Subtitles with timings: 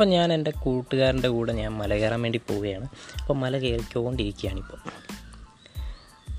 [0.00, 2.88] അപ്പം ഞാൻ എന്റെ കൂട്ടുകാരന്റെ കൂടെ ഞാൻ മല കയറാൻ വേണ്ടി പോവുകയാണ്.
[3.20, 4.78] അപ്പോൾ മല കയറിക്കൊണ്ടിരിക്കുകയാണ് ഇപ്പം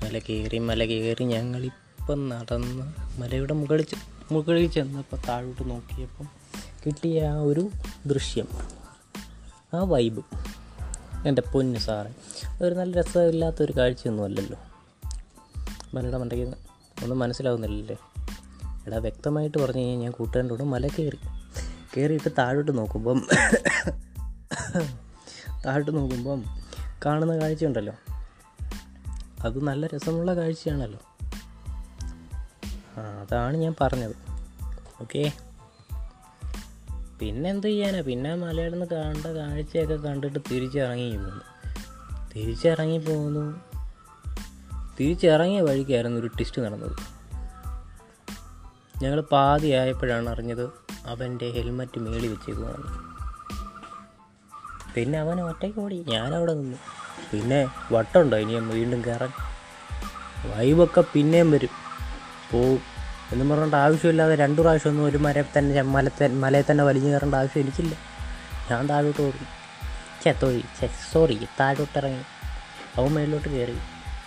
[0.02, 3.86] മല കയറി മല കയറി ഞങ്ങളിപ്പം നടന്ന് മലയുടെ മുകളിൽ
[4.32, 6.26] മുകളിൽ ചെന്നപ്പോൾ താഴോട്ട് നോക്കിയപ്പം
[6.86, 7.70] കിട്ടിയ ആ ഒരു
[8.06, 8.48] ദൃശ്യം
[9.74, 10.22] ആ വൈബ്
[11.28, 12.12] എന്റെ പൊന്നു സാറേ
[12.62, 14.58] ഒരു നല്ല രസമില്ലാത്തൊരു കാഴ്ചയൊന്നും അല്ലല്ലോ.
[15.94, 16.48] മലയുടെ മണ്ടയ്ക്ക്
[17.02, 17.96] ഒന്നും മനസ്സിലാവുന്നില്ലല്ലേ?
[18.86, 21.41] എടാ വ്യക്തമായിട്ട് പറഞ്ഞു കഴിഞ്ഞാൽ ഞാൻ കൂട്ടുകാരന്റെ കൂടെ മല കയറി.
[21.96, 23.28] കയറിയിട്ട് താഴോട്ട് നോക്കുമ്പം
[25.66, 26.44] താഴോട്ട് നോക്കുമ്പം
[27.06, 27.94] കാണുന്ന കാഴ്ചയുണ്ടല്ലോ.
[29.44, 31.00] അത് നല്ല രസമുള്ള കാഴ്ചയാണല്ലോ.
[33.00, 34.14] ആ അതാണ് ഞാൻ പറഞ്ഞത്.
[35.00, 35.32] ഓക്കേ.
[37.20, 38.00] പിന്നെ എന്ത് ചെയ്യാനാ?
[38.00, 41.44] പിന്നെ മലയാളം കണ്ട കാഴ്ചയൊക്കെ കണ്ടിട്ട് തിരിച്ചിറങ്ങി പോകുന്നു.
[42.36, 43.60] തിരിച്ചിറങ്ങി പോകുന്നു.
[45.00, 46.96] തിരിച്ചിറങ്ങിയ വഴിക്കായിരുന്നു ഒരു ട്വിസ്റ്റ് നടന്നത്.
[49.04, 53.12] ഞങ്ങൾ പാതിയായപ്പോഴാണ് അറിഞ്ഞത് അവന്റെ ഹെൽമറ്റ് മേളി വെച്ചേക്കുവാണ്.
[54.94, 56.04] പിന്നെ അവൻ ഒറ്റയ്ക്ക് ഓടി.
[56.08, 56.76] ഞാനവിടെ നിന്നു.
[57.32, 59.32] പിന്നെ വട്ടമുണ്ടോ ഇനി വീണ്ടും കയറാൻ.
[60.50, 61.68] വൈബൊക്കെ പിന്നെയും വരും.
[62.52, 62.80] പോവും.
[63.32, 67.60] എന്നും പറഞ്ഞിട്ട് ആവശ്യമില്ലാതെ രണ്ട് പ്രാവശ്യം ഒന്നും ഒരു മര തന്നെ മല മലയിൽ തന്നെ വലിഞ്ഞു കയറേണ്ട ആവശ്യം
[67.60, 67.96] എനിക്കില്ല.
[68.70, 69.44] ഞാൻ താഴോട്ട് ഓടി.
[70.24, 70.64] ചേ തോഴി.
[70.80, 72.22] ചേ സോറി താഴോട്ട് ഇറങ്ങി.
[72.96, 73.78] അവൻ മേളിലോട്ട് കയറി.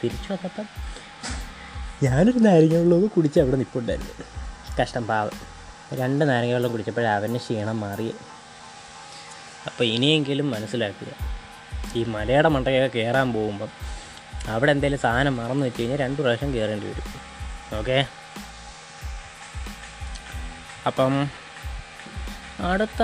[0.03, 0.65] തിരിച്ചു വന്നപ്പം
[2.03, 4.25] ഞാനൊരു നാരങ്ങ കുടിച്ച് അവിടെ നിൽപ്പുണ്ടായിരുന്നു
[4.81, 5.54] കഷ്ടം പാവം.
[5.93, 8.15] രണ്ട് നാരങ്ങ വെള്ളം കുടിച്ചപ്പോഴേ അവന്റെ ക്ഷീണം മാറി.
[9.65, 11.35] അപ്പോൾ ഇനിയെങ്കിലും മനസ്സിലാക്കുക.
[11.95, 13.69] ഈ മലയുടെ മണ്ടയൊക്കെ കയറാൻ പോകുമ്പം
[14.47, 17.25] അവിടെ എന്തെങ്കിലും സാധനം മറന്നു വെച്ച് കഴിഞ്ഞാൽ രണ്ട് പ്രാവശ്യം കയറേണ്ടി വരും.
[17.77, 18.05] ഓക്കെ?
[20.85, 21.29] അപ്പം
[22.59, 23.03] അടുത്ത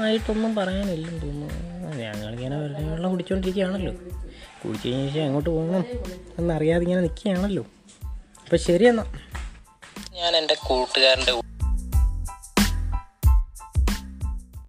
[0.00, 1.96] ആയിട്ടൊന്നും പറയാനില്ലെന്ന് തോന്നുന്നു.
[1.96, 3.92] ഞങ്ങളിങ്ങനെ വെള്ളം വെള്ളം കുടിച്ചുകൊണ്ടിരിക്കുകയാണല്ലോ
[4.64, 5.84] കുടിച്ചു കഴിഞ്ഞ ശേഷം എങ്ങോട്ട് പോകണം
[6.38, 7.66] എന്നറിയാതെ ഇങ്ങനെ നിൽക്കുകയാണല്ലോ.
[8.44, 9.04] അപ്പം ശരിയെന്നാ
[10.12, 11.32] ഞാൻ എന്റെ കൂട്ടുകാരന്റെ